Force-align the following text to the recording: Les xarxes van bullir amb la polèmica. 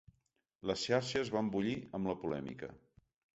Les 0.69 0.85
xarxes 0.91 1.29
van 1.35 1.51
bullir 1.57 1.75
amb 1.99 2.11
la 2.13 2.17
polèmica. 2.23 2.73